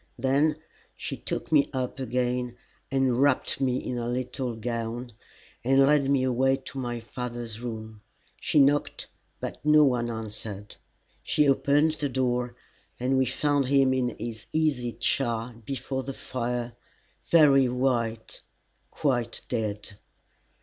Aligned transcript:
Then 0.17 0.55
she 0.95 1.15
took 1.15 1.51
me 1.51 1.69
up 1.73 1.99
again 1.99 2.57
and 2.89 3.21
wrapped 3.21 3.61
me 3.61 3.77
in 3.77 3.99
a 3.99 4.07
little 4.07 4.55
gown, 4.55 5.09
and 5.63 5.85
led 5.85 6.09
me 6.09 6.23
away 6.23 6.55
to 6.57 6.79
my 6.79 6.99
father's 6.99 7.61
room. 7.61 8.01
She 8.39 8.57
knocked, 8.57 9.09
but 9.39 9.63
no 9.63 9.83
one 9.83 10.09
answered. 10.09 10.77
She 11.21 11.47
opened 11.47 11.91
the 11.91 12.09
door, 12.09 12.55
and 12.99 13.15
we 13.15 13.27
found 13.27 13.67
him 13.67 13.93
in 13.93 14.09
his 14.17 14.47
easy 14.51 14.93
chair 14.93 15.53
before 15.65 16.01
the 16.01 16.13
fire, 16.15 16.73
very 17.29 17.69
white, 17.69 18.41
quite 18.89 19.41
dead. 19.49 19.99